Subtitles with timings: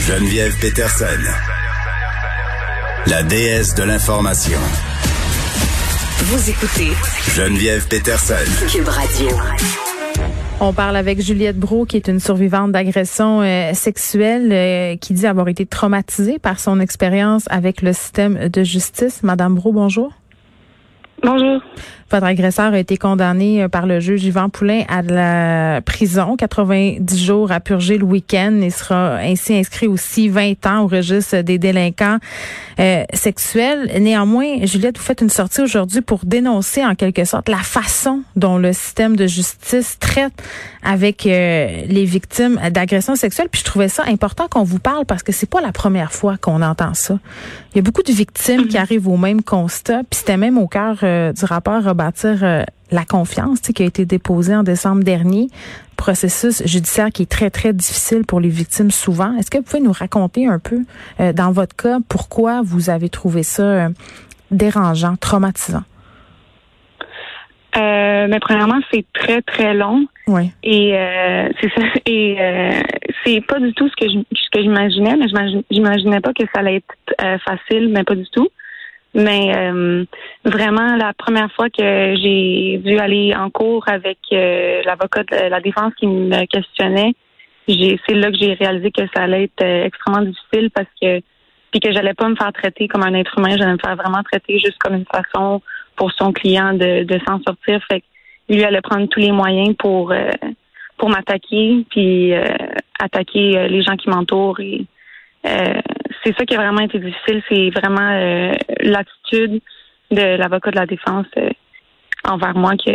[0.00, 1.06] Geneviève Peterson,
[3.06, 4.58] la déesse de l'information.
[6.24, 6.90] Vous écoutez
[7.36, 8.34] Geneviève Peterson.
[8.68, 9.28] Cube Radio.
[10.60, 15.28] On parle avec Juliette Brault, qui est une survivante d'agression euh, sexuelle, euh, qui dit
[15.28, 19.22] avoir été traumatisée par son expérience avec le système de justice.
[19.22, 20.12] Madame Brault, bonjour.
[21.22, 21.60] Bonjour.
[22.12, 27.24] Votre agresseur a été condamné euh, par le juge Yvan Poulain à la prison, 90
[27.24, 31.58] jours à purger le week-end et sera ainsi inscrit aussi 20 ans au registre des
[31.58, 32.18] délinquants
[32.78, 33.90] euh, sexuels.
[33.98, 38.58] Néanmoins, Juliette, vous faites une sortie aujourd'hui pour dénoncer en quelque sorte la façon dont
[38.58, 40.34] le système de justice traite
[40.82, 43.48] avec euh, les victimes d'agressions sexuelles.
[43.50, 46.36] Puis je trouvais ça important qu'on vous parle parce que c'est pas la première fois
[46.36, 47.18] qu'on entend ça.
[47.72, 50.00] Il y a beaucoup de victimes qui arrivent au même constat.
[50.10, 50.98] Puis c'était même au cœur
[51.32, 55.48] du rapport rebâtir euh, la confiance qui a été déposée en décembre dernier.
[55.96, 59.36] Processus judiciaire qui est très, très difficile pour les victimes souvent.
[59.36, 60.80] Est-ce que vous pouvez nous raconter un peu,
[61.20, 63.88] euh, dans votre cas, pourquoi vous avez trouvé ça euh,
[64.50, 65.84] dérangeant, traumatisant?
[67.74, 70.06] mais premièrement, c'est très très long.
[70.28, 70.52] Oui.
[70.62, 70.94] Et
[71.60, 71.82] c'est ça.
[72.06, 72.36] Et
[73.24, 75.26] c'est pas du tout ce que je, ce que j'imaginais, mais
[75.70, 78.48] j'imaginais pas que ça allait être facile, mais pas du tout.
[79.14, 80.04] Mais euh,
[80.44, 85.60] vraiment, la première fois que j'ai dû aller en cours avec euh, l'avocat de la
[85.60, 87.12] défense qui me questionnait,
[87.68, 91.20] c'est là que j'ai réalisé que ça allait être euh, extrêmement difficile parce que
[91.70, 94.22] puis que j'allais pas me faire traiter comme un être humain, j'allais me faire vraiment
[94.22, 95.62] traiter juste comme une façon
[95.96, 97.82] pour son client de, de s'en sortir.
[97.90, 98.06] Fait que
[98.54, 100.12] lui allait prendre tous les moyens pour
[100.98, 102.34] pour m'attaquer puis
[102.98, 104.86] attaquer les gens qui m'entourent et
[105.44, 105.80] euh,
[106.24, 109.60] c'est ça qui a vraiment été difficile, c'est vraiment euh, l'attitude
[110.10, 111.50] de l'avocat de la défense euh,
[112.24, 112.92] envers moi que,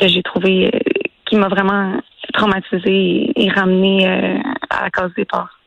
[0.00, 0.70] j'ai trouvé
[1.26, 2.00] qui m'a vraiment
[2.32, 4.06] traumatisé et, ramené
[4.68, 5.60] à la cause des départ.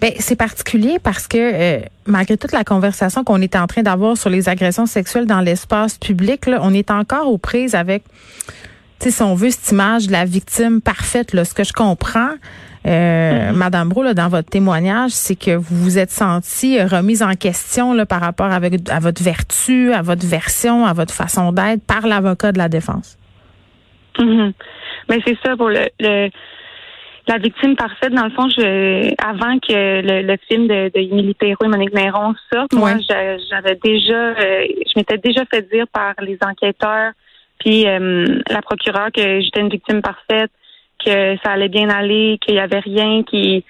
[0.00, 4.28] Ben, c'est particulier parce que malgré toute la conversation qu'on est en train d'avoir sur
[4.28, 8.02] les agressions sexuelles dans l'espace public, on est encore aux prises avec,
[9.08, 11.32] si on veut, cette image de la victime parfaite.
[11.32, 12.34] Là, ce que je comprends,
[12.86, 13.52] euh, mm-hmm.
[13.52, 18.06] Madame Bro, dans votre témoignage, c'est que vous vous êtes senti remise en question là,
[18.06, 22.52] par rapport avec, à votre vertu, à votre version, à votre façon d'être par l'avocat
[22.52, 23.18] de la défense.
[24.18, 24.52] Mm-hmm.
[25.08, 26.30] Mais c'est ça pour le,
[27.26, 28.12] la victime parfaite.
[28.12, 32.72] Dans le fond, je, avant que le, film de, de Émilie et Monique Néron sorte,
[32.72, 37.12] moi, j'avais déjà, euh, je m'étais déjà fait dire par les enquêteurs
[37.60, 40.50] puis euh, la procureure que j'étais une victime parfaite
[41.04, 43.64] que ça allait bien aller, qu'il y avait rien qui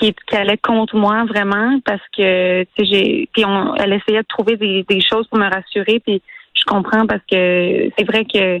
[0.00, 4.84] qui, allait contre moi vraiment parce que j'ai puis on, elle essayait de trouver des,
[4.88, 6.20] des choses pour me rassurer puis
[6.54, 8.60] je comprends parce que c'est vrai que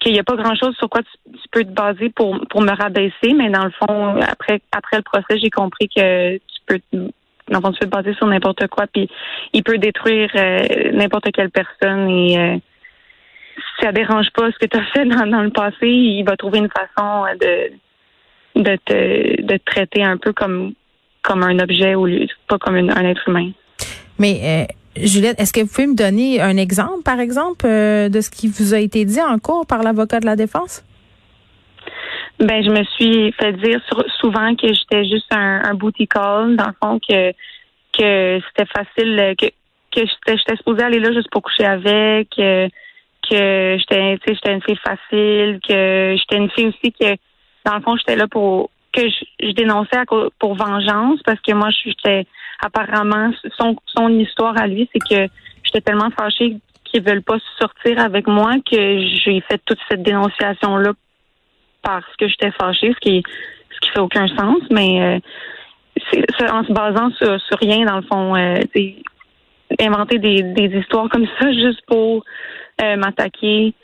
[0.00, 2.72] qu'il n'y a pas grand chose sur quoi tu, peux te baser pour pour me
[2.72, 7.58] rabaisser mais dans le fond après après le procès j'ai compris que tu peux dans
[7.58, 9.08] le fond, tu peux te baser sur n'importe quoi puis
[9.52, 12.56] il peut détruire euh, n'importe quelle personne et euh,
[13.60, 16.58] si ça dérange pas ce que tu as fait dans, le passé, il va trouver
[16.58, 17.72] une façon de
[18.56, 20.72] de te, de traiter un peu comme
[21.22, 22.08] comme un objet ou
[22.48, 23.50] pas comme un être humain.
[24.18, 28.20] Mais euh, Juliette, est-ce que vous pouvez me donner un exemple, par exemple, euh, de
[28.20, 30.84] ce qui vous a été dit en cours par l'avocat de la défense?
[32.38, 33.80] Ben, je me suis fait dire
[34.18, 37.32] souvent que j'étais juste un, un booty call, dans le fond que
[37.92, 39.46] que c'était facile, que
[39.92, 42.28] que j'étais supposée aller là juste pour coucher avec.
[42.38, 42.68] Euh,
[43.30, 47.16] que j'étais j'étais une fille facile, que j'étais une fille aussi que
[47.64, 50.04] dans le fond j'étais là pour que je, dénonçais
[50.38, 52.26] pour vengeance parce que moi j'étais
[52.60, 55.32] apparemment son histoire à lui c'est que
[55.62, 60.76] j'étais tellement fâchée qu'ils veulent pas sortir avec moi que j'ai fait toute cette dénonciation
[60.76, 60.92] là
[61.82, 63.22] parce que j'étais fâchée ce qui
[63.70, 65.18] ce qui fait aucun sens mais euh,
[66.12, 68.56] c'est en se basant sur, sur rien dans le fond euh,
[69.78, 72.24] inventer des histoires comme ça juste pour
[72.82, 73.74] euh, m'attaquer.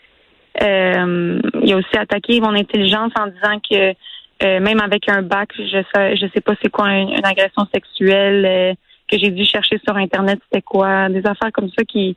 [0.62, 3.94] Euh, il a aussi attaqué mon intelligence en disant que
[4.42, 8.76] euh, même avec un bac, je sais, je sais pas c'est quoi une, agression sexuelle
[9.10, 12.16] que j'ai dû chercher sur internet c'était quoi, des affaires comme ça qui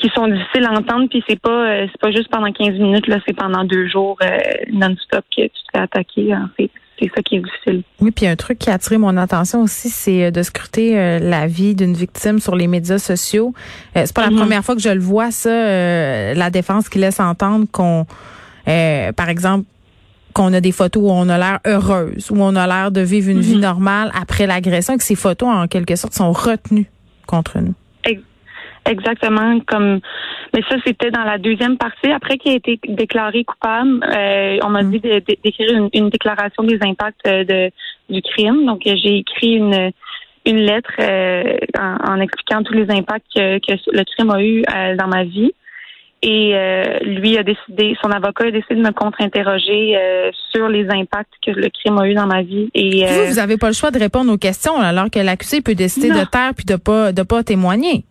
[0.00, 3.06] qui sont difficiles à entendre, puis c'est pas euh, c'est pas juste pendant 15 minutes,
[3.06, 4.38] là, c'est pendant deux jours euh,
[4.72, 6.34] non-stop que tu te fais attaquer.
[6.34, 6.70] En fait.
[7.00, 7.82] C'est ça qui est difficile.
[8.00, 11.46] Oui, puis un truc qui a attiré mon attention aussi, c'est euh, de scruter la
[11.46, 13.54] vie d'une victime sur les médias sociaux.
[13.94, 14.36] c'est pas la mm-hmm.
[14.36, 18.06] première fois que je le vois, ça, la défense qui laisse entendre qu'on,
[18.66, 19.64] par exemple,
[20.32, 23.30] qu'on a des photos où on a l'air heureuse, où on a l'air de vivre
[23.30, 23.60] une vie mm-hmm.
[23.60, 26.90] normale après l'agression, et que ces photos, en quelque sorte, sont retenues
[27.26, 27.74] contre nous.
[28.86, 30.00] Exactement, comme
[30.54, 32.10] mais ça c'était dans la deuxième partie.
[32.10, 34.90] Après qu'il a été déclaré coupable, euh, on m'a mm.
[34.90, 37.70] dit d'écrire une, déclaration des impacts euh, de,
[38.08, 38.66] du crime.
[38.66, 39.92] Donc j'ai écrit une
[40.46, 44.62] une lettre euh, en, expliquant tous les impacts que, que, le crime a eu
[44.96, 45.52] dans ma vie.
[46.22, 46.54] Et
[47.02, 49.96] lui a décidé, son avocat a décidé de me contre-interroger
[50.52, 52.68] sur les impacts que le crime a eu dans ma vie.
[52.74, 55.74] Et vous, vous avez pas le choix de répondre aux questions alors que l'accusé peut
[55.74, 58.04] décider de taire puis de pas de pas témoigner.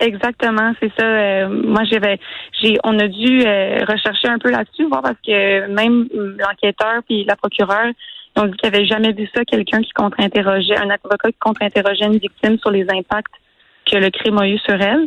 [0.00, 1.04] Exactement, c'est ça.
[1.04, 2.18] Euh, moi, j'avais,
[2.60, 7.24] j'ai, on a dû euh, rechercher un peu là-dessus, voir parce que même l'enquêteur puis
[7.24, 7.92] la procureure
[8.36, 12.16] ont dit qu'ils n'avaient jamais vu ça, quelqu'un qui contre-interrogeait, un avocat qui contre-interrogeait une
[12.16, 13.34] victime sur les impacts
[13.84, 15.06] que le crime a eu sur elle.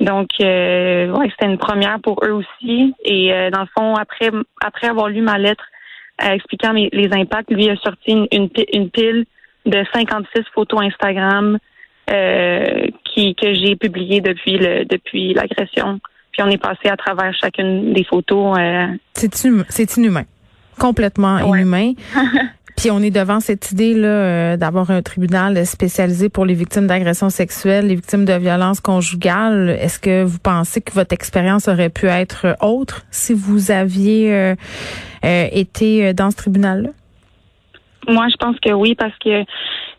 [0.00, 2.94] Donc, euh, ouais, c'était une première pour eux aussi.
[3.04, 4.30] Et dans le fond, après,
[4.62, 5.64] après avoir lu ma lettre
[6.18, 9.26] expliquant les impacts, lui a sorti une, une, une pile
[9.66, 11.58] de 56 photos Instagram
[12.10, 16.00] euh, qui que j'ai publié depuis le depuis l'agression.
[16.32, 18.58] Puis on est passé à travers chacune des photos.
[18.58, 18.86] Euh...
[19.14, 20.24] C'est inhumain,
[20.78, 21.92] complètement inhumain.
[22.76, 26.88] Puis on est devant cette idée là euh, d'avoir un tribunal spécialisé pour les victimes
[26.88, 29.70] d'agressions sexuelles, les victimes de violences conjugales.
[29.80, 34.54] Est-ce que vous pensez que votre expérience aurait pu être autre si vous aviez euh,
[35.22, 36.88] été dans ce tribunal là?
[38.08, 39.44] Moi, je pense que oui, parce que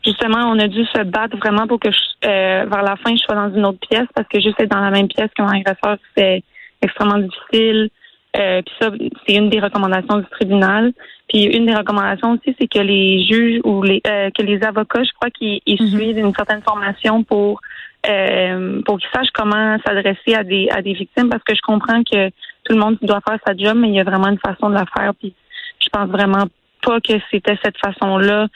[0.06, 3.34] justement, on a dû se battre vraiment pour que euh, vers la fin, je sois
[3.34, 6.42] dans une autre pièce, parce que juste être dans la même pièce qu'un agresseur, c'est
[6.80, 7.90] extrêmement difficile.
[8.36, 8.90] Euh, puis ça,
[9.26, 10.92] c'est une des recommandations du tribunal.
[11.28, 15.02] Puis une des recommandations aussi, c'est que les juges ou les euh, que les avocats,
[15.02, 15.88] je crois qu'ils mhm.
[15.88, 17.60] suivent une certaine formation pour
[18.84, 22.28] pour qu'ils sachent comment s'adresser à des à des victimes, parce que je comprends que
[22.64, 24.74] tout le monde doit faire sa job, mais il y a vraiment une façon de
[24.74, 25.12] la faire.
[25.18, 25.34] Puis
[25.80, 26.44] je pense vraiment
[26.82, 28.46] pas que c'était cette façon-là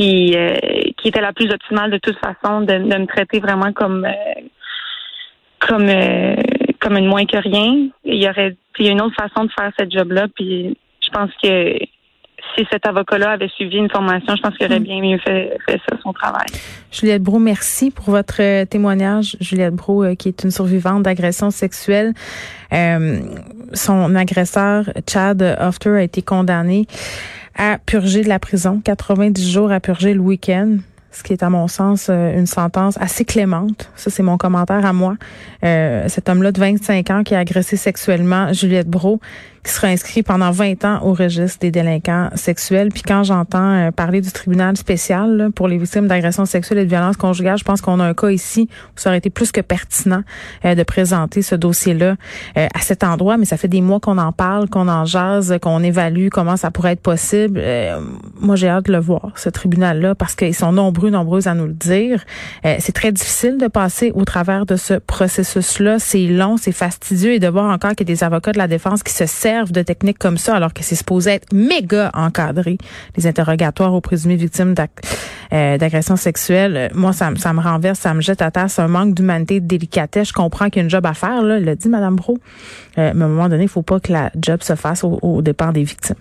[0.00, 0.56] qui euh,
[0.96, 4.40] qui était la plus optimale de toute façon de, de me traiter vraiment comme euh,
[5.58, 6.36] comme euh,
[6.80, 7.88] comme une moins que rien.
[8.04, 11.10] Il y aurait il y a une autre façon de faire cette job-là, puis je
[11.10, 11.76] pense que
[12.56, 14.84] si cet avocat-là avait suivi une formation, je pense qu'il aurait mm.
[14.84, 16.46] bien mieux fait, fait ça, son travail.
[16.90, 19.36] Juliette Brou, merci pour votre témoignage.
[19.38, 22.14] Juliette Brou, qui est une survivante d'agression sexuelle.
[23.74, 26.86] son agresseur, Chad Hofter, a été condamné
[27.54, 30.78] à purger de la prison, 90 jours à purger le week-end
[31.12, 33.90] ce qui est à mon sens euh, une sentence assez clémente.
[33.96, 35.16] Ça, c'est mon commentaire à moi.
[35.64, 39.20] Euh, cet homme-là de 25 ans qui a agressé sexuellement Juliette Bro,
[39.62, 42.88] qui sera inscrit pendant 20 ans au registre des délinquants sexuels.
[42.88, 46.88] Puis quand j'entends euh, parler du tribunal spécial pour les victimes d'agressions sexuelles et de
[46.88, 49.60] violences conjugales, je pense qu'on a un cas ici où ça aurait été plus que
[49.60, 50.22] pertinent
[50.64, 52.16] euh, de présenter ce dossier-là
[52.56, 53.36] euh, à cet endroit.
[53.36, 56.70] Mais ça fait des mois qu'on en parle, qu'on en jase, qu'on évalue comment ça
[56.70, 57.62] pourrait être possible.
[58.40, 61.66] moi, j'ai hâte de le voir, ce tribunal-là, parce qu'ils sont nombreux, nombreuses à nous
[61.66, 62.24] le dire.
[62.62, 65.98] c'est très difficile de passer au travers de ce processus-là.
[65.98, 68.68] C'est long, c'est fastidieux et de voir encore qu'il y a des avocats de la
[68.68, 72.78] défense qui se servent de techniques comme ça alors que c'est supposé être méga encadré,
[73.16, 74.74] les interrogatoires aux présumées victimes
[75.52, 76.90] euh, d'agressions sexuelles.
[76.94, 78.70] Moi, ça, ça me renverse, ça me jette à terre.
[78.70, 80.28] C'est un manque d'humanité, de délicatesse.
[80.28, 82.38] Je comprends qu'il y a une job à faire, là, l'a dit Madame Bro.
[82.98, 85.18] Euh, mais à un moment donné, il faut pas que la job se fasse au,
[85.22, 86.16] au départ des victimes.